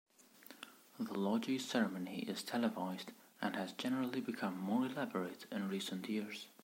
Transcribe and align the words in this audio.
The 0.97 1.13
Logies 1.13 1.61
ceremony 1.61 2.21
is 2.21 2.41
televised, 2.41 3.11
and 3.39 3.55
has 3.55 3.73
generally 3.73 4.19
become 4.19 4.57
more 4.59 4.87
elaborate 4.87 5.45
in 5.51 5.69
recent 5.69 6.09
years. 6.09 6.47